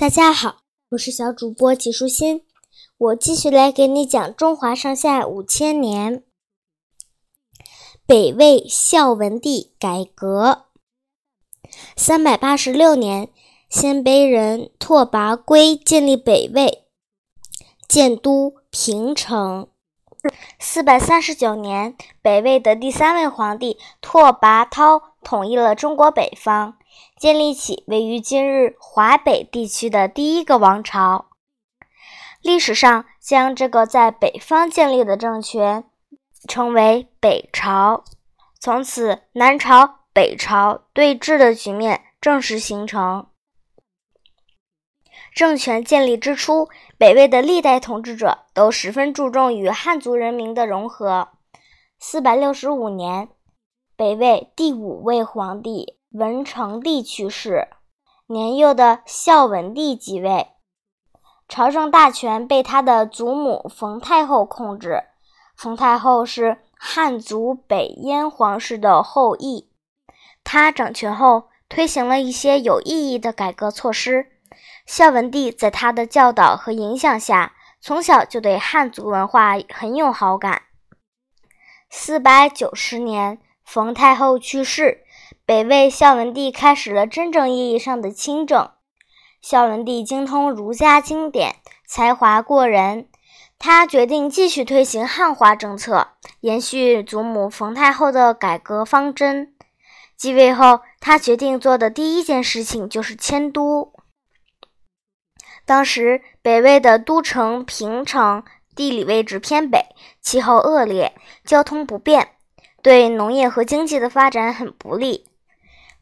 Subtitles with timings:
[0.00, 0.62] 大家好，
[0.92, 2.46] 我是小主播纪舒心，
[2.96, 6.24] 我继续来给你讲中华上下五千年。
[8.06, 10.68] 北魏孝文帝改革。
[11.98, 13.28] 三百八十六年，
[13.68, 16.86] 鲜卑人拓跋圭建立北魏，
[17.86, 19.68] 建都平城。
[20.58, 26.78] 四百三十九年，北魏的第三位皇帝拓跋焘统一了中国北方。
[27.18, 31.26] 建立起位于今日华北地区的第一个王朝。
[32.42, 35.84] 历史上将这个在北方建立的政权
[36.48, 38.04] 称为北朝。
[38.58, 43.26] 从此，南朝、北朝对峙的局面正式形成。
[45.34, 51.28] 政权建立之初，北魏的历代统治者都十分注重与汉族人民的融合。
[51.98, 53.28] 四百六十五年，
[53.96, 55.99] 北魏第五位皇帝。
[56.12, 57.68] 文成帝去世，
[58.26, 60.48] 年幼的孝文帝即位，
[61.48, 65.04] 朝政大权被他的祖母冯太后控制。
[65.56, 69.70] 冯太后是汉族北燕皇室的后裔，
[70.42, 74.32] 她掌权后推行了一些有意义的改革措施。
[74.86, 80.62] 孝文帝在他的教导和影响下，从小就对汉族文化很有好感。
[81.88, 85.04] 四百九十年，冯太后去世。
[85.44, 88.70] 北魏孝文帝开始了真正意义上的亲政。
[89.40, 93.08] 孝文帝精通儒家经典，才华过人。
[93.58, 96.08] 他决定继续推行汉化政策，
[96.40, 99.54] 延续祖母冯太后的改革方针。
[100.16, 103.92] 继位后，他决定做的第一件事情就是迁都。
[105.66, 108.42] 当时，北魏的都城平城
[108.74, 109.86] 地理位置偏北，
[110.20, 111.14] 气候恶劣，
[111.44, 112.30] 交通不便，
[112.82, 115.26] 对农业和经济的发展很不利。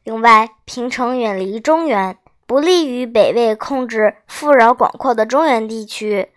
[0.04, 6.30] 另外，平城远离中原，不利于北魏控制富饶广阔的中原地区。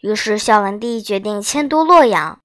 [0.00, 2.40] 于是，孝文帝决定迁都洛阳。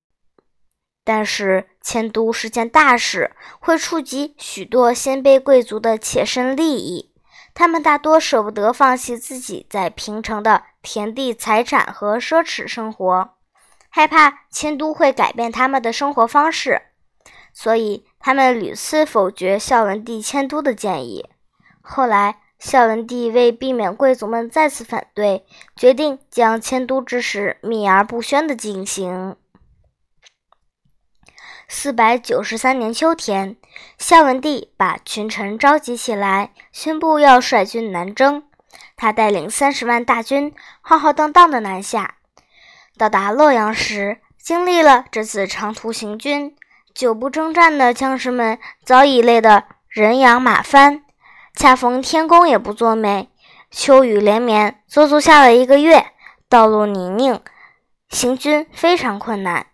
[1.04, 7.12] 但是，迁都是件大事，会触及许多鲜卑贵族的切身利益。
[7.56, 13.32] 他们大多舍不得放弃自己在平城的田地、财产和奢侈生活，
[13.90, 16.84] 害怕迁都会改变他们的生活方式。
[17.62, 21.28] 所以，他们屡次否决孝文帝迁都的建议。
[21.82, 29.36] 后来，孝文帝为避免贵族们再次反对，决定将迁都之事秘而不宣地进行。
[31.68, 33.58] 四百九十三年秋天，
[33.98, 38.46] 孝文帝把群臣召集起来，宣布要率军南征。
[38.96, 42.16] 他带领三十万大军，浩浩荡荡地南下。
[42.98, 46.56] 到达洛阳时，经历了这次长途行军。
[47.00, 51.06] 久不征战的将士们早已累得人仰马翻，
[51.56, 53.30] 恰逢天公也不作美，
[53.72, 56.08] 秋雨连绵，足足下了一个月，
[56.50, 57.40] 道路泥泞，
[58.10, 59.68] 行军非常困难。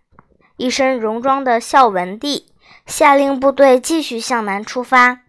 [0.57, 2.53] 一身戎装的孝文帝
[2.85, 5.21] 下令部队继续向南出发，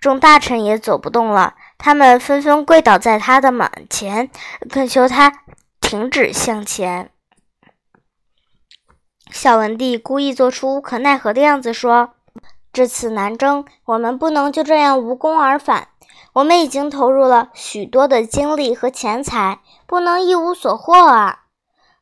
[0.00, 4.30] 众大臣也走不动了，他们纷纷跪倒在他的马前，
[4.70, 5.40] 恳求他
[5.80, 7.10] 停止向前。
[9.32, 12.10] 孝文帝故意做出无可奈何的样子，说
[12.72, 15.88] ：“这次南征，我们不能就这样无功而返。
[16.34, 21.44] 我们已经投入了许多的精力和钱财，不能一无所获啊！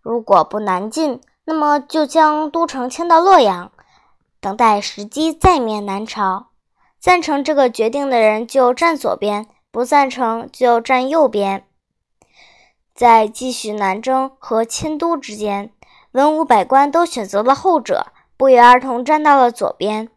[0.02, 3.70] 如果不南进，那么就将都城迁到洛阳，
[4.40, 6.48] 等待时机再灭南朝。
[6.98, 11.64] 赞成这个决定的人就站左边，不赞成就站右边。
[12.94, 15.70] 在继续南征和迁都之间。”
[16.12, 20.08] 文武百官都选择了后者，不约而同站到了左边。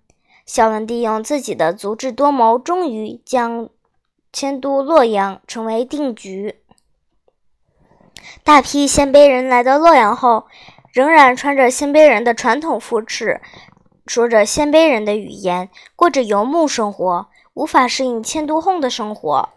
[0.45, 3.69] 孝文帝用自己的足智多谋，终于将
[4.31, 6.61] 迁都洛阳成为定局。
[8.43, 10.45] 大批鲜卑人来到洛阳后，
[10.93, 13.41] 仍然穿着鲜卑人的传统服饰，
[14.07, 19.49] 说着鲜卑人的语言，过着游牧生活，无法适应迁都后的生活。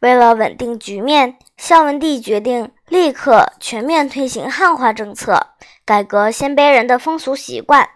[0.00, 5.48] 为了稳定局面，孝文帝决定立刻全面推行汉化政策，
[5.84, 7.86] 改革鲜卑人的风俗习惯。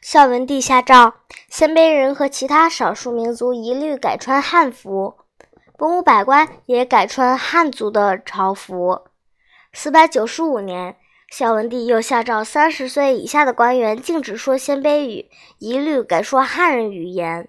[0.00, 1.14] 孝文帝下诏，
[1.48, 5.16] 鲜卑人和其他少数民族一律改穿汉服，
[5.78, 9.00] 文武百官也改穿汉族的朝服。
[9.72, 10.94] 四百九十五年，
[11.28, 15.28] 孝文帝又下诏，三十岁以下的官员禁止说鲜卑语，
[15.58, 17.48] 一律改说汉人语言。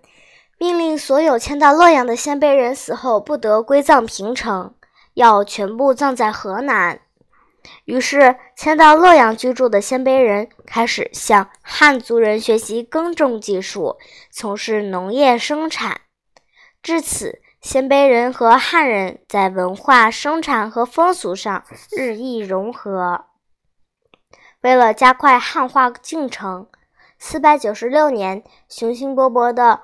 [0.61, 4.75] 命令所有迁到洛阳的鲜卑人死后不得归葬平城，
[5.15, 7.01] 要全部葬在河南。
[7.85, 13.97] 于是，迁到洛阳居住的鲜卑人开始向汉族人学习耕种技术，
[14.29, 16.01] 从事农业生产。
[16.83, 23.25] 至此，鲜卑人和汉人在文化、生产和风俗上日益融合。
[24.61, 26.67] 为了加快汉化进程，
[27.17, 29.81] 四百九十六年，雄心勃勃的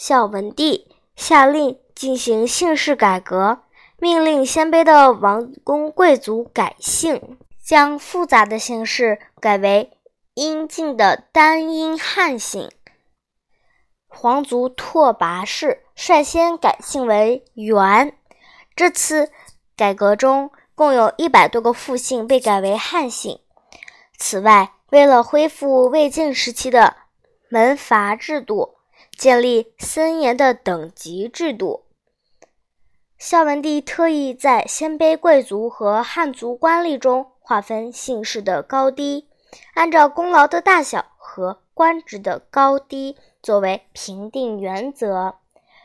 [0.00, 3.64] 孝文帝下令进行姓氏改革，
[3.98, 9.92] 命令鲜卑的王公贵族改姓，将复杂的姓氏改为
[10.32, 12.70] 阴晋的单音汉姓。
[14.06, 18.16] 皇族拓跋氏率先改姓为元。
[18.74, 19.30] 这次
[19.76, 23.38] 改革中，共有一百多个复姓被改为汉姓。
[24.16, 26.96] 此外，为了恢复魏晋时期的
[27.50, 28.76] 门阀制度，
[29.20, 31.84] 建立森严的等级制度，
[33.18, 39.28] 孝文帝特意在鲜卑贵族和汉族官吏中划分姓氏的高低，
[39.74, 43.18] 按照功劳的大小和官职的高低。
[43.42, 45.34] 作为评定原则，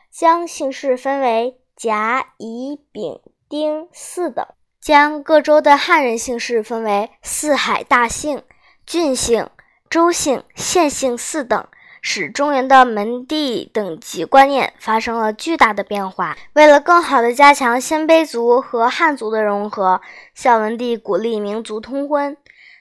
[0.10, 4.46] 将姓氏分为甲、乙、丙、丁四等；
[4.80, 8.44] 将各州的汉人姓氏分为四海大姓、
[8.86, 9.50] 郡姓、
[9.90, 11.68] 州姓、县姓四等，
[12.08, 16.38] 使中原的门第等级观念发生了巨大的变化。
[16.54, 20.00] 为了更好地加强鲜卑族和汉族的融合，
[20.36, 22.38] 孝文帝鼓励民族通婚，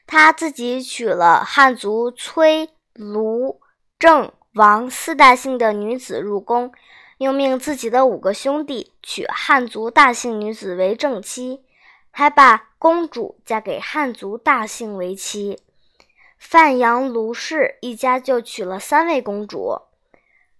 [0.06, 3.60] 他自己娶了汉族崔、卢、
[3.98, 4.30] 郑。
[4.56, 6.70] 王四大姓的女子入宫，
[7.18, 11.64] 又命自己的五个兄弟娶汉族大姓女子为正妻，
[12.12, 15.58] 还把公主嫁给汉族大姓为妻。
[16.46, 19.80] 范阳卢氏一家就娶了三位公主。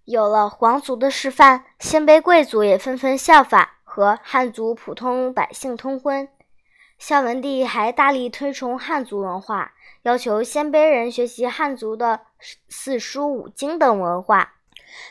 [0.03, 6.27] 有了皇族的示范，鲜卑贵族也纷纷效法，和汉族普通百姓通婚。
[6.97, 9.73] 孝文帝还大力推崇汉族文化。
[10.01, 12.21] 要求鲜卑人学习汉族的
[12.67, 14.55] 四书五经等文化。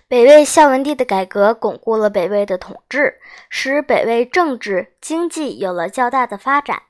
[0.09, 6.83] 北魏孝文帝的改革巩固了北魏的统治，使北魏政治经济有了较大的发展。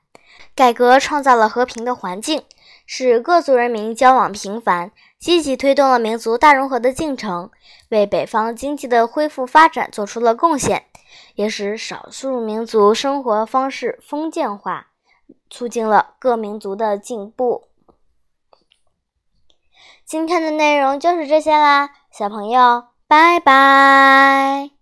[0.54, 2.44] 改革创造了和平的环境，
[2.86, 7.50] 使各族人民交往频繁，积极推动了民族大融合的进程，
[7.88, 10.84] 为北方经济的恢复发展做出了贡献，
[11.34, 14.88] 也使少数民族生活方式封建化，
[15.48, 17.68] 促进了各民族的进步。
[20.04, 24.73] 今天的内容就是这些啦，小朋友，拜拜。